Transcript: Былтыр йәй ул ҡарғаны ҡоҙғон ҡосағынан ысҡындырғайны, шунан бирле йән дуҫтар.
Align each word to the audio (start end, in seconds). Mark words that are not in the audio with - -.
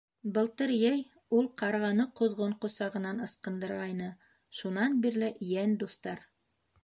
Былтыр 0.35 0.71
йәй 0.75 1.01
ул 1.39 1.49
ҡарғаны 1.61 2.05
ҡоҙғон 2.21 2.55
ҡосағынан 2.65 3.21
ысҡындырғайны, 3.27 4.09
шунан 4.61 4.99
бирле 5.05 5.33
йән 5.51 5.77
дуҫтар. 5.85 6.25